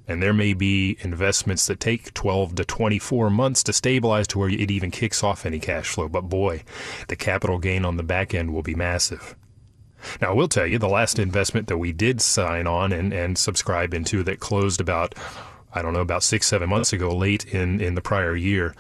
[0.08, 4.50] And there may be investments that take 12 to 24 months to stabilize to where
[4.50, 6.10] it even kicks off any cash flow.
[6.10, 6.64] But boy,
[7.08, 9.36] the capital gain on the back end will be massive.
[10.22, 13.38] Now, I will tell you, the last investment that we did sign on and, and
[13.38, 15.16] subscribe into that closed about,
[15.74, 18.76] I don't know, about six, seven months ago, late in, in the prior year,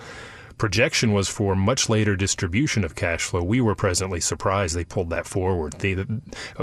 [0.58, 3.44] projection was for much later distribution of cash flow.
[3.44, 5.74] We were presently surprised they pulled that forward.
[5.74, 6.06] They uh,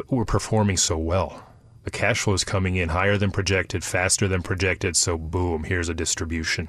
[0.08, 1.46] were performing so well.
[1.84, 5.88] The cash flow is coming in higher than projected, faster than projected, so boom, here's
[5.88, 6.68] a distribution.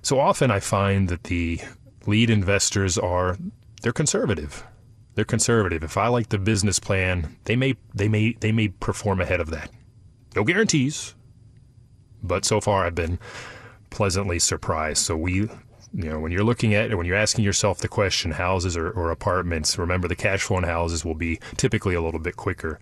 [0.00, 1.60] So often I find that the
[2.06, 3.36] lead investors are
[3.82, 4.64] they're conservative
[5.14, 5.82] they're conservative.
[5.82, 9.50] If I like the business plan, they may they may they may perform ahead of
[9.50, 9.70] that.
[10.34, 11.14] No guarantees,
[12.22, 13.18] but so far I've been
[13.90, 14.98] pleasantly surprised.
[14.98, 15.48] So we
[15.94, 18.90] you know, when you're looking at it, when you're asking yourself the question, houses or,
[18.90, 22.80] or apartments, remember the cash flow in houses will be typically a little bit quicker.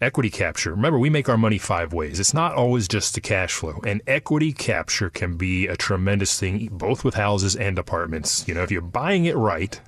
[0.00, 0.70] Equity capture.
[0.70, 2.18] Remember, we make our money five ways.
[2.20, 3.80] It's not always just the cash flow.
[3.86, 8.46] And equity capture can be a tremendous thing, both with houses and apartments.
[8.46, 9.80] You know, if you're buying it right,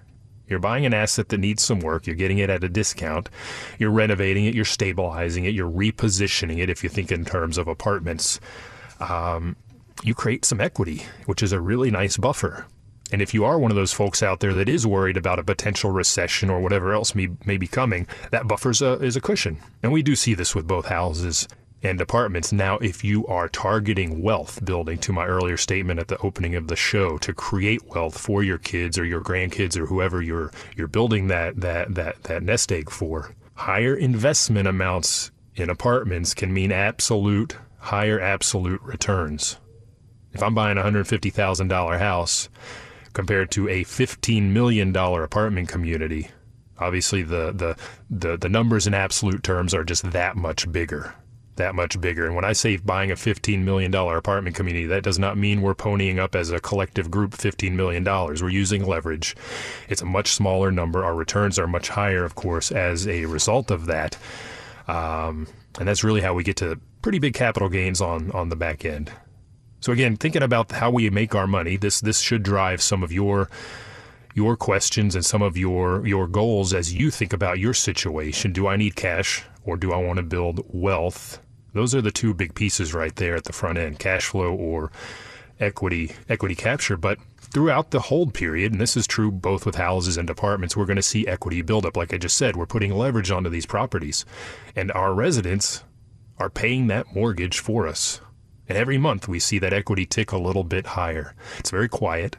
[0.48, 2.06] you're buying an asset that needs some work.
[2.06, 3.30] You're getting it at a discount.
[3.78, 4.54] You're renovating it.
[4.54, 5.54] You're stabilizing it.
[5.54, 6.70] You're repositioning it.
[6.70, 8.40] If you think in terms of apartments,
[9.00, 9.56] um,
[10.02, 12.66] you create some equity, which is a really nice buffer.
[13.12, 15.44] And if you are one of those folks out there that is worried about a
[15.44, 19.58] potential recession or whatever else may, may be coming, that buffer is a cushion.
[19.82, 21.46] And we do see this with both houses
[21.84, 22.50] and apartments.
[22.50, 26.68] Now, if you are targeting wealth building, to my earlier statement at the opening of
[26.68, 30.88] the show, to create wealth for your kids or your grandkids or whoever you're you're
[30.88, 36.72] building that that that that nest egg for, higher investment amounts in apartments can mean
[36.72, 39.58] absolute higher absolute returns.
[40.32, 42.48] If I'm buying a hundred fifty thousand dollar house
[43.12, 46.28] compared to a fifteen million dollar apartment community,
[46.78, 47.76] obviously the, the
[48.08, 51.14] the the numbers in absolute terms are just that much bigger
[51.56, 52.26] that much bigger.
[52.26, 55.74] And when I say buying a $15 million apartment community, that does not mean we're
[55.74, 58.04] ponying up as a collective group $15 million.
[58.04, 59.36] We're using leverage.
[59.88, 61.04] It's a much smaller number.
[61.04, 64.16] Our returns are much higher, of course, as a result of that.
[64.88, 68.56] Um, and that's really how we get to pretty big capital gains on, on the
[68.56, 69.10] back end.
[69.84, 73.12] So again, thinking about how we make our money, this this should drive some of
[73.12, 73.50] your
[74.34, 78.54] your questions and some of your your goals as you think about your situation.
[78.54, 81.38] Do I need cash or do I want to build wealth
[81.74, 84.90] those are the two big pieces right there at the front end, cash flow or
[85.60, 86.96] equity equity capture.
[86.96, 90.86] But throughout the hold period, and this is true both with houses and apartments, we're
[90.86, 91.96] going to see equity buildup.
[91.96, 94.24] Like I just said, we're putting leverage onto these properties,
[94.74, 95.84] and our residents
[96.38, 98.20] are paying that mortgage for us.
[98.68, 101.34] And every month we see that equity tick a little bit higher.
[101.58, 102.36] It's very quiet.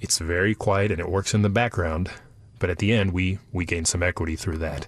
[0.00, 2.10] It's very quiet and it works in the background.
[2.58, 4.86] But at the end, we, we gain some equity through that.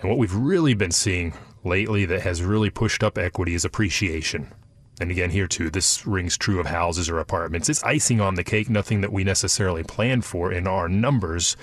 [0.00, 1.34] And what we've really been seeing
[1.68, 4.52] lately that has really pushed up equity is appreciation.
[5.00, 7.68] And again, here too, this rings true of houses or apartments.
[7.68, 11.56] It's icing on the cake, nothing that we necessarily planned for in our numbers.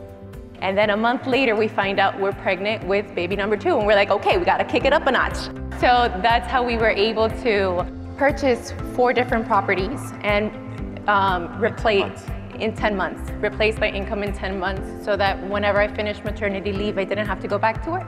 [0.60, 3.88] And then a month later, we find out we're pregnant with baby number two, and
[3.88, 5.38] we're like, okay, we gotta kick it up a notch.
[5.80, 10.52] So that's how we were able to purchase four different properties and
[11.10, 12.24] um, replace
[12.60, 16.72] in 10 months, replace my income in 10 months so that whenever I finished maternity
[16.72, 18.08] leave, I didn't have to go back to work.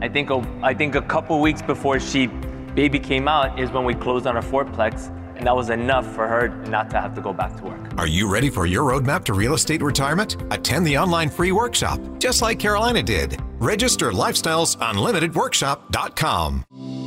[0.00, 2.28] I think a, I think a couple weeks before she
[2.74, 6.26] baby came out is when we closed on our fourplex, and that was enough for
[6.26, 7.78] her not to have to go back to work.
[7.98, 10.36] Are you ready for your roadmap to real estate retirement?
[10.50, 13.40] Attend the online free workshop, just like Carolina did.
[13.58, 16.64] Register lifestylesunlimitedworkshop.com.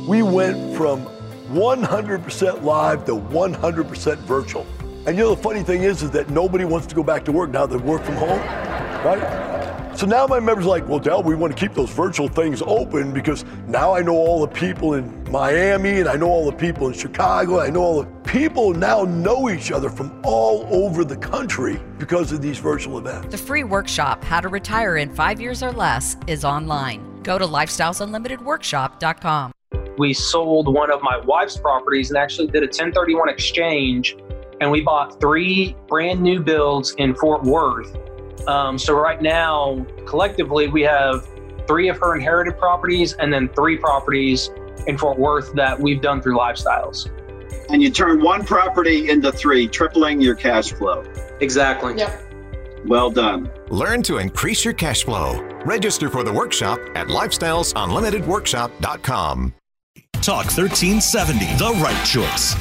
[0.08, 1.06] We went from
[1.48, 4.66] 100% live to 100% virtual.
[5.06, 7.32] And you know the funny thing is, is that nobody wants to go back to
[7.32, 8.40] work now that work from home,
[9.04, 9.46] right?
[9.96, 12.60] So now my members are like, well, Del, we want to keep those virtual things
[12.60, 16.56] open because now I know all the people in Miami and I know all the
[16.56, 17.60] people in Chicago.
[17.60, 22.30] I know all the people now know each other from all over the country because
[22.30, 23.28] of these virtual events.
[23.28, 27.22] The free workshop, How to Retire in Five Years or Less, is online.
[27.22, 29.55] Go to lifestylesunlimitedworkshop.com.
[29.98, 34.16] We sold one of my wife's properties and actually did a 1031 exchange
[34.60, 37.96] and we bought three brand new builds in Fort Worth.
[38.48, 41.26] Um, so right now, collectively, we have
[41.66, 44.50] three of her inherited properties and then three properties
[44.86, 47.10] in Fort Worth that we've done through lifestyles.
[47.70, 51.04] And you turn one property into three, tripling your cash flow.
[51.40, 51.96] Exactly.
[51.96, 52.22] Yep.
[52.86, 53.50] Well done.
[53.68, 55.42] Learn to increase your cash flow.
[55.64, 59.54] Register for the workshop at lifestylesunlimitedworkshop.com.
[60.26, 62.56] Talk 1370, the right choice.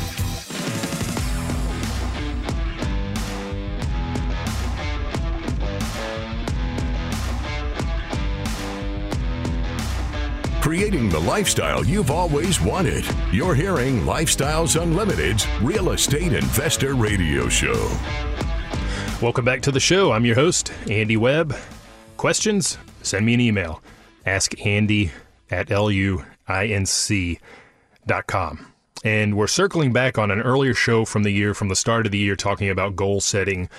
[10.62, 13.06] creating the lifestyle you've always wanted.
[13.32, 17.92] You're hearing Lifestyles Unlimited's Real Estate Investor Radio Show.
[19.22, 20.12] Welcome back to the show.
[20.12, 21.56] I'm your host, Andy Webb.
[22.18, 22.78] Questions?
[23.02, 23.82] Send me an email.
[24.26, 25.12] Ask Andy
[25.50, 25.72] at
[26.48, 27.42] luinc.com.
[29.04, 32.12] And we're circling back on an earlier show from the year, from the start of
[32.12, 33.70] the year, talking about goal setting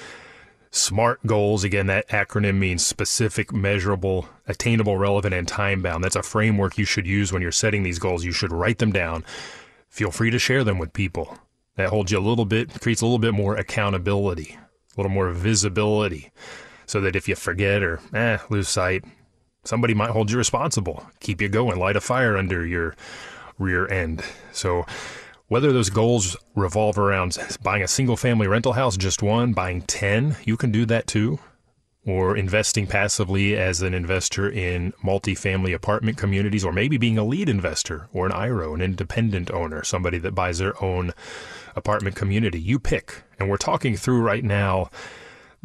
[0.77, 6.05] SMART goals, again, that acronym means specific, measurable, attainable, relevant, and time bound.
[6.05, 8.25] That's a framework you should use when you're setting these goals.
[8.25, 9.25] You should write them down.
[9.89, 11.39] Feel free to share them with people.
[11.77, 14.59] That holds you a little bit, creates a little bit more accountability,
[14.97, 16.31] a little more visibility,
[16.85, 19.05] so that if you forget or eh, lose sight,
[19.67, 22.95] somebody might hold you responsible, keep you going, light a fire under your
[23.59, 24.23] rear end.
[24.53, 24.87] So,
[25.49, 30.37] whether those goals revolve around buying a single family rental house, just one, buying 10,
[30.45, 31.39] you can do that too.
[32.05, 37.49] Or investing passively as an investor in multifamily apartment communities, or maybe being a lead
[37.49, 41.13] investor or an IRO, an independent owner, somebody that buys their own
[41.75, 42.61] apartment community.
[42.61, 43.23] You pick.
[43.41, 44.91] And we're talking through right now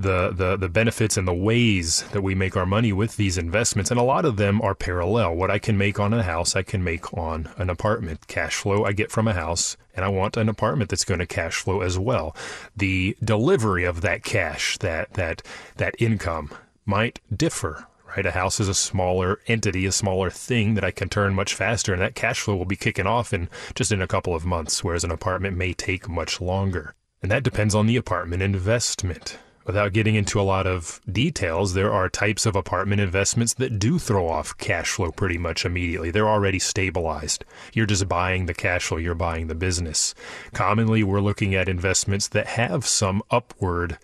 [0.02, 3.91] the, the, the benefits and the ways that we make our money with these investments.
[3.91, 5.36] And a lot of them are parallel.
[5.36, 8.28] What I can make on a house, I can make on an apartment.
[8.28, 11.26] Cash flow I get from a house, and I want an apartment that's going to
[11.26, 12.36] cash flow as well.
[12.76, 15.41] The delivery of that cash, that, that,
[15.78, 16.52] that income
[16.86, 17.88] might differ.
[18.16, 21.56] Right, a house is a smaller entity, a smaller thing that I can turn much
[21.56, 24.45] faster, and that cash flow will be kicking off in just in a couple of
[24.45, 26.93] months, whereas an apartment may take much longer.
[27.22, 29.38] And that depends on the apartment investment.
[29.66, 33.99] Without getting into a lot of details, there are types of apartment investments that do
[33.99, 36.09] throw off cash flow pretty much immediately.
[36.09, 37.45] They're already stabilized.
[37.74, 40.16] You're just buying the cash flow, you're buying the business.
[40.53, 43.99] Commonly, we're looking at investments that have some upward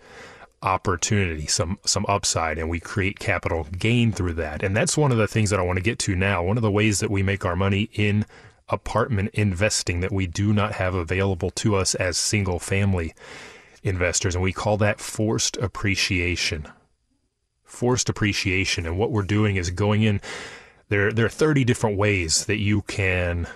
[0.62, 4.62] opportunity, some some upside, and we create capital gain through that.
[4.62, 6.42] And that's one of the things that I want to get to now.
[6.42, 8.26] One of the ways that we make our money in
[8.68, 13.14] apartment investing that we do not have available to us as single family
[13.88, 16.68] investors, and we call that forced appreciation.
[17.64, 18.86] Forced appreciation.
[18.86, 20.20] And what we're doing is going in,
[20.88, 23.46] there, there are 30 different ways that you can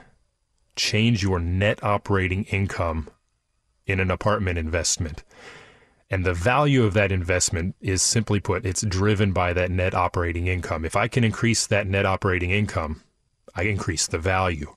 [0.77, 3.09] change your net operating income
[3.87, 5.23] in an apartment investment.
[6.11, 10.47] And the value of that investment is simply put, it's driven by that net operating
[10.47, 10.85] income.
[10.85, 13.03] If I can increase that net operating income,
[13.55, 14.75] I increase the value.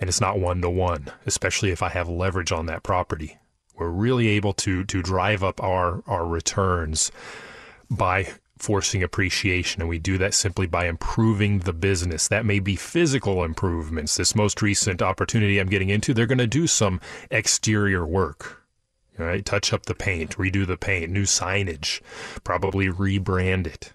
[0.00, 3.38] And it's not one to one, especially if I have leverage on that property
[3.78, 7.10] we're really able to to drive up our our returns
[7.90, 9.80] by forcing appreciation.
[9.80, 12.28] And we do that simply by improving the business.
[12.28, 14.16] That may be physical improvements.
[14.16, 17.00] This most recent opportunity i'm getting into they're going to do some
[17.30, 18.62] exterior work.
[19.16, 22.00] Right touch up the paint redo the paint new signage
[22.44, 23.92] probably rebrand it.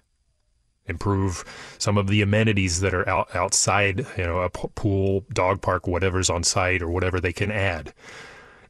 [0.86, 1.46] Improve
[1.78, 6.28] some of the amenities that are out, outside you know a pool dog park whatever's
[6.28, 7.94] on site or whatever they can add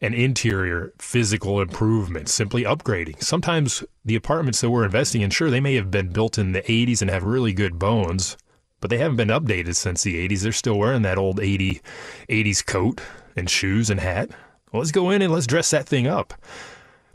[0.04, 3.22] an interior physical improvement, simply upgrading.
[3.22, 6.60] Sometimes the apartments that we're investing in, sure, they may have been built in the
[6.60, 8.36] 80s and have really good bones,
[8.82, 10.42] but they haven't been updated since the 80s.
[10.42, 11.80] They're still wearing that old 80,
[12.28, 13.00] 80s coat
[13.34, 14.28] and shoes and hat.
[14.70, 16.34] Well, let's go in and let's dress that thing up.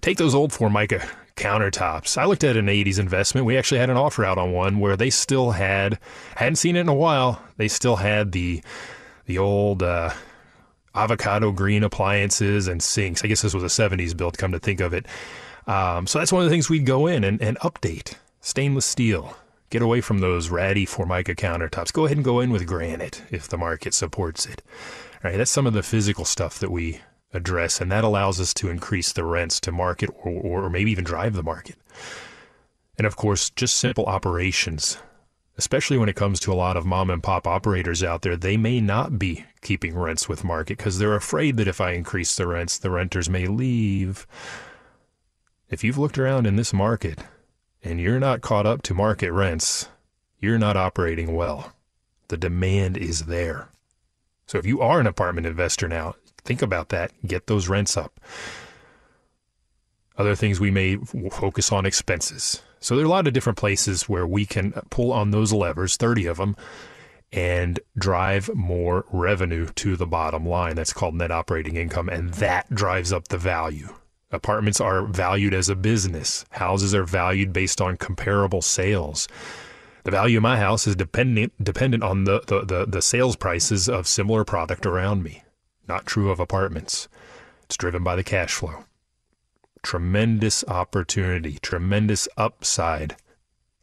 [0.02, 2.18] Take those old Formica countertops.
[2.18, 3.46] I looked at an 80s investment.
[3.46, 6.00] We actually had an offer out on one where they still had,
[6.38, 8.64] hadn't seen it in a while, they still had the
[9.28, 10.12] the old uh,
[10.96, 13.24] avocado green appliances and sinks.
[13.24, 15.06] I guess this was a 70s build, come to think of it.
[15.68, 19.36] Um, so that's one of the things we'd go in and, and update stainless steel.
[19.70, 21.94] Get away from those ratty Formica countertops.
[21.94, 24.64] Go ahead and go in with granite if the market supports it.
[25.24, 27.02] All right, that's some of the physical stuff that we
[27.34, 31.04] address, and that allows us to increase the rents to market or, or maybe even
[31.04, 31.76] drive the market.
[32.98, 34.98] And of course, just simple operations
[35.60, 38.56] especially when it comes to a lot of mom and pop operators out there, they
[38.56, 42.48] may not be keeping rents with market because they're afraid that if I increase the
[42.48, 44.26] rents, the renters may leave.
[45.70, 47.20] If you've looked around in this market
[47.84, 49.90] and you're not caught up to market rents,
[50.40, 51.74] you're not operating well.
[52.30, 53.68] The demand is there.
[54.48, 57.12] So if you are an apartment investor now, think about that.
[57.28, 58.18] Get those rents up.
[60.18, 62.62] Other things we may focus on expenses.
[62.80, 65.98] So there are a lot of different places where we can pull on those levers,
[65.98, 66.56] 30 of them,
[67.32, 70.76] and drive more revenue to the bottom line.
[70.76, 73.94] That's called net operating income, and that drives up the value.
[74.32, 76.46] Apartments are valued as a business.
[76.52, 79.28] Houses are valued based on comparable sales.
[80.04, 83.90] The value of my house is dependent dependent on the, the, the, the sales prices
[83.90, 85.44] of similar product around me.
[85.88, 87.08] Not true of apartments.
[87.64, 88.86] It's driven by the cash flow
[89.84, 93.16] tremendous opportunity, tremendous upside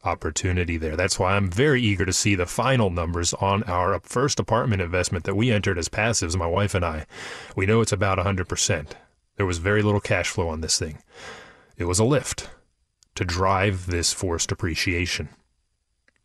[0.03, 0.95] opportunity there.
[0.95, 5.25] That's why I'm very eager to see the final numbers on our first apartment investment
[5.25, 7.05] that we entered as passives, my wife and I.
[7.55, 8.91] We know it's about 100%.
[9.35, 10.99] There was very little cash flow on this thing.
[11.77, 12.49] It was a lift
[13.15, 15.29] to drive this forced appreciation.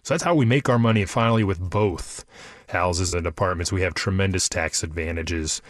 [0.03, 2.25] So that's how we make our money finally with both
[2.69, 3.73] houses and apartments.
[3.73, 5.63] We have tremendous tax advantages.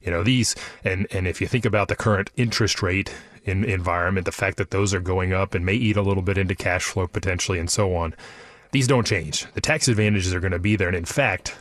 [0.00, 3.12] You know, these and and if you think about the current interest rate
[3.46, 6.36] in, environment, the fact that those are going up and may eat a little bit
[6.36, 8.14] into cash flow potentially, and so on.
[8.72, 9.46] These don't change.
[9.54, 10.88] The tax advantages are going to be there.
[10.88, 11.56] And in fact,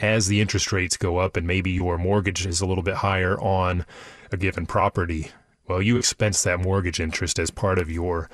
[0.00, 3.38] as the interest rates go up and maybe your mortgage is a little bit higher
[3.40, 3.84] on
[4.32, 5.30] a given property,
[5.68, 8.30] well, you expense that mortgage interest as part of your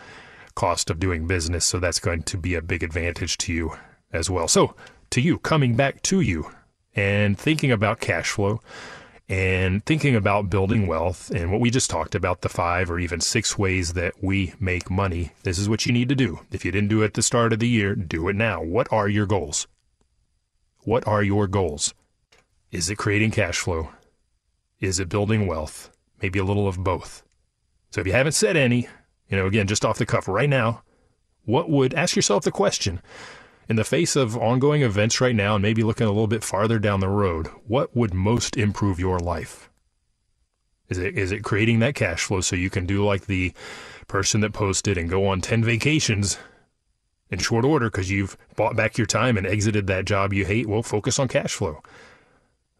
[0.54, 1.64] cost of doing business.
[1.64, 3.76] So that's going to be a big advantage to you
[4.12, 4.46] as well.
[4.46, 4.74] So,
[5.10, 6.50] to you, coming back to you
[6.94, 8.60] and thinking about cash flow,
[9.34, 13.20] and thinking about building wealth and what we just talked about the five or even
[13.20, 15.32] six ways that we make money.
[15.42, 16.38] This is what you need to do.
[16.52, 18.62] If you didn't do it at the start of the year, do it now.
[18.62, 19.66] What are your goals?
[20.84, 21.94] What are your goals?
[22.70, 23.88] Is it creating cash flow?
[24.78, 25.90] Is it building wealth?
[26.22, 27.24] Maybe a little of both.
[27.90, 28.86] So if you haven't said any,
[29.28, 30.84] you know, again, just off the cuff right now,
[31.44, 33.02] what would ask yourself the question
[33.68, 36.78] in the face of ongoing events right now and maybe looking a little bit farther
[36.78, 39.70] down the road, what would most improve your life?
[40.88, 43.52] Is it is it creating that cash flow so you can do like the
[44.06, 46.38] person that posted and go on 10 vacations
[47.30, 50.66] in short order because you've bought back your time and exited that job you hate?
[50.66, 51.82] Well, focus on cash flow.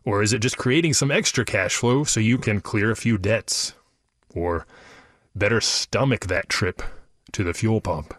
[0.05, 3.17] Or is it just creating some extra cash flow so you can clear a few
[3.17, 3.73] debts
[4.35, 4.67] or
[5.35, 6.83] better stomach that trip
[7.33, 8.15] to the fuel pump?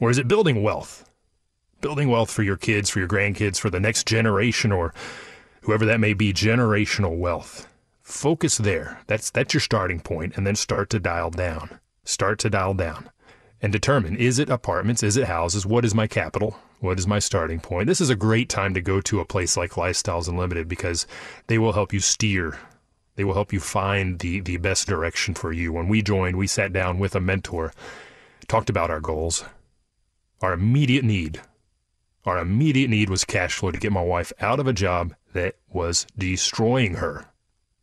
[0.00, 1.05] Or is it building wealth?
[1.86, 4.92] Building wealth for your kids, for your grandkids, for the next generation, or
[5.60, 7.68] whoever that may be, generational wealth.
[8.02, 8.98] Focus there.
[9.06, 11.78] That's that's your starting point, and then start to dial down.
[12.02, 13.08] Start to dial down,
[13.62, 15.04] and determine: is it apartments?
[15.04, 15.64] Is it houses?
[15.64, 16.58] What is my capital?
[16.80, 17.86] What is my starting point?
[17.86, 21.06] This is a great time to go to a place like Lifestyles Unlimited because
[21.46, 22.58] they will help you steer.
[23.14, 25.72] They will help you find the the best direction for you.
[25.72, 27.72] When we joined, we sat down with a mentor,
[28.48, 29.44] talked about our goals,
[30.40, 31.40] our immediate need
[32.26, 35.54] our immediate need was cash flow to get my wife out of a job that
[35.70, 37.26] was destroying her.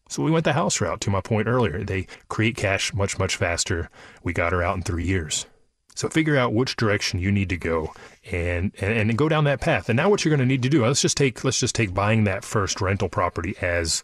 [0.10, 1.84] So we went the house route to my point earlier.
[1.84, 3.90] They create cash much, much faster.
[4.22, 5.48] We got her out in three years.
[5.96, 7.94] So figure out which direction you need to go
[8.32, 9.90] and, and, and go down that path.
[9.90, 11.94] And now what you're going to need to do, let's just take let's just take
[11.94, 14.04] buying that first rental property as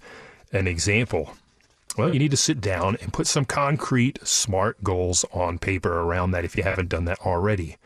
[0.51, 1.33] an example.
[1.97, 6.31] Well, you need to sit down and put some concrete, smart goals on paper around
[6.31, 7.77] that if you haven't done that already.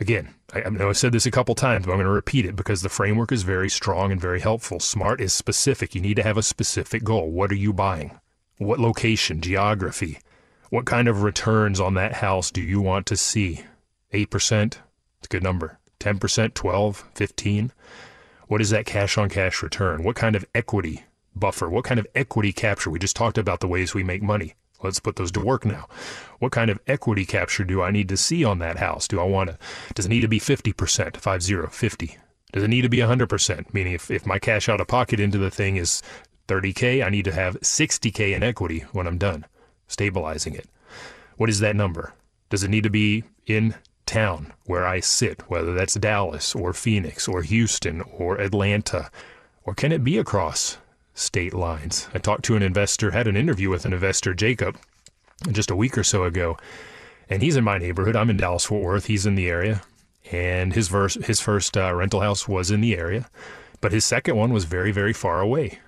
[0.00, 2.54] Again, I, know I've said this a couple times, but I'm going to repeat it
[2.54, 4.78] because the framework is very strong and very helpful.
[4.78, 5.94] SMART is specific.
[5.94, 7.30] You need to have a specific goal.
[7.30, 8.18] What are you buying?
[8.58, 10.20] What location, geography?
[10.70, 13.62] What kind of returns on that house do you want to see?
[14.12, 14.62] 8%?
[14.64, 14.78] It's
[15.24, 15.78] a good number.
[15.98, 17.72] 10%, 12, 15?
[18.46, 20.04] What is that cash on cash return?
[20.04, 21.68] What kind of equity buffer?
[21.68, 22.90] What kind of equity capture?
[22.90, 24.54] We just talked about the ways we make money.
[24.82, 25.88] Let's put those to work now.
[26.40, 29.08] What kind of equity capture do I need to see on that house?
[29.08, 29.58] Do I want to,
[29.94, 32.18] does it need to be 50%, 50, 50?
[32.52, 33.72] Does it need to be 100%?
[33.72, 36.02] Meaning if, if my cash out of pocket into the thing is
[36.48, 39.46] 30K, I need to have 60K in equity when I'm done
[39.88, 40.68] stabilizing it.
[41.36, 42.12] What is that number?
[42.50, 43.74] Does it need to be in
[44.06, 49.10] town where I sit, whether that's Dallas or Phoenix or Houston or Atlanta?
[49.64, 50.78] Or can it be across
[51.14, 52.08] state lines.
[52.12, 54.76] I talked to an investor, had an interview with an investor, Jacob,
[55.50, 56.58] just a week or so ago,
[57.30, 58.16] and he's in my neighborhood.
[58.16, 59.06] I'm in Dallas Fort Worth.
[59.06, 59.82] He's in the area,
[60.30, 63.28] and his verse, his first uh, rental house was in the area,
[63.80, 65.78] but his second one was very, very far away,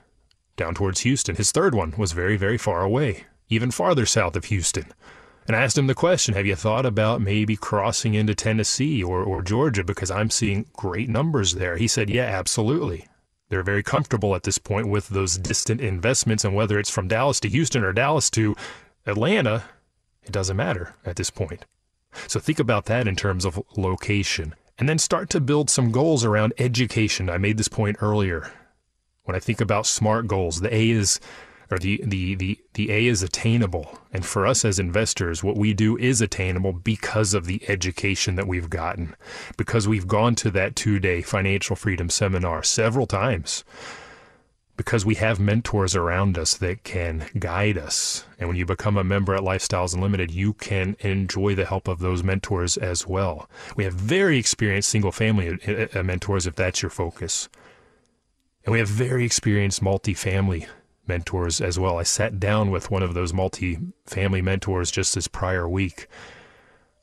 [0.57, 1.37] down towards Houston.
[1.37, 4.87] His third one was very, very far away, even farther south of Houston.
[5.47, 9.23] And I asked him the question Have you thought about maybe crossing into Tennessee or,
[9.23, 9.85] or Georgia?
[9.85, 11.77] Because I'm seeing great numbers there.
[11.77, 13.07] He said, Yeah, absolutely.
[13.49, 17.41] They're very comfortable at this point with those distant investments, and whether it's from Dallas
[17.41, 18.57] to Houston or Dallas to
[19.07, 19.65] Atlanta,
[20.25, 21.65] it doesn't matter at this point.
[22.27, 24.55] So think about that in terms of location.
[24.79, 27.31] And then start to build some goals around education.
[27.31, 28.51] I made this point earlier.
[29.25, 31.21] When I think about SMART goals, the A is
[31.71, 33.99] or the, the, the, the A is attainable.
[34.13, 38.47] And for us as investors, what we do is attainable because of the education that
[38.47, 39.17] we've gotten,
[39.57, 43.65] because we've gone to that two day financial freedom seminar several times,
[44.77, 48.25] because we have mentors around us that can guide us.
[48.39, 51.99] And when you become a member at Lifestyles Unlimited, you can enjoy the help of
[51.99, 53.49] those mentors as well.
[53.75, 57.49] We have very experienced single family uh, uh, mentors if that's your focus.
[58.65, 60.67] And we have very experienced multifamily
[61.09, 61.99] mentors as well.
[61.99, 66.09] I sat down with one of those multi-family mentors just this prior week.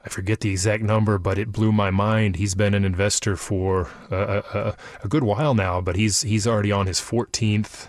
[0.05, 2.35] I forget the exact number, but it blew my mind.
[2.35, 6.71] He's been an investor for a, a, a good while now, but he's he's already
[6.71, 7.87] on his 14th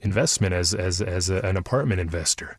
[0.00, 2.58] investment as as as a, an apartment investor.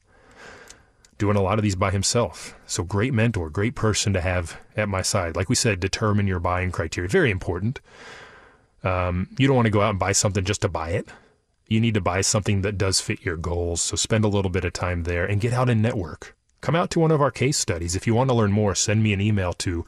[1.18, 2.60] Doing a lot of these by himself.
[2.66, 5.38] So great mentor, great person to have at my side.
[5.38, 7.08] Like we said, determine your buying criteria.
[7.08, 7.80] Very important.
[8.84, 11.08] Um, you don't want to go out and buy something just to buy it
[11.68, 13.82] you need to buy something that does fit your goals.
[13.82, 16.36] So spend a little bit of time there and get out and network.
[16.62, 17.96] Come out to one of our case studies.
[17.96, 19.86] If you want to learn more, send me an email to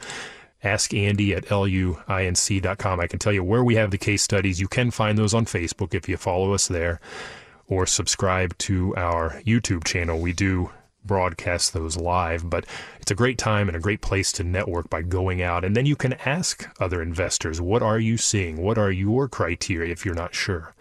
[0.63, 2.99] askandy at luinc.com.
[2.99, 4.59] I can tell you where we have the case studies.
[4.59, 6.99] You can find those on Facebook if you follow us there
[7.67, 10.19] or subscribe to our YouTube channel.
[10.19, 10.71] We do
[11.03, 12.65] broadcast those live, but
[12.99, 15.63] it's a great time and a great place to network by going out.
[15.63, 18.57] And then you can ask other investors, what are you seeing?
[18.57, 20.73] What are your criteria if you're not sure?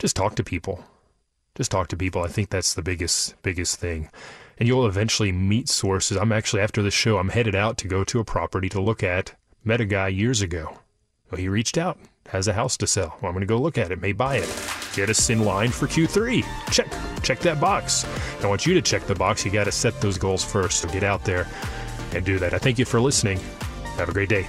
[0.00, 0.82] Just talk to people.
[1.54, 2.22] Just talk to people.
[2.22, 4.10] I think that's the biggest biggest thing.
[4.58, 6.16] And you'll eventually meet sources.
[6.16, 9.02] I'm actually after the show, I'm headed out to go to a property to look
[9.02, 9.34] at.
[9.62, 10.78] Met a guy years ago.
[11.30, 11.98] Well, he reached out,
[12.28, 13.16] has a house to sell.
[13.20, 14.48] Well, I'm going to go look at it, may buy it.
[14.94, 16.44] Get us in line for Q3.
[16.72, 16.92] Check,
[17.22, 18.04] check that box.
[18.42, 19.44] I want you to check the box.
[19.44, 20.80] You got to set those goals first.
[20.80, 21.46] So get out there
[22.12, 22.54] and do that.
[22.54, 23.38] I thank you for listening.
[23.96, 24.48] Have a great day.